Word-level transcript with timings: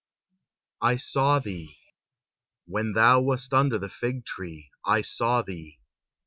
I 0.81 0.95
SAW 0.97 1.37
THEE." 1.41 1.77
When 2.65 2.93
thou 2.93 3.21
wast 3.21 3.53
under 3.53 3.77
the 3.77 3.87
fig 3.89 4.25
tree, 4.25 4.71
I 4.83 5.01
saw 5.03 5.43
thee." 5.43 5.79